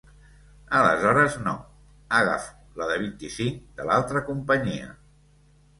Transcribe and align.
Aleshores 0.77 1.35
no, 1.49 1.53
agafo 2.21 2.81
la 2.83 2.89
de 2.93 2.99
vint-i-cinc 3.05 3.61
de 3.81 3.91
l'altra 3.91 4.27
companyia. 4.33 4.93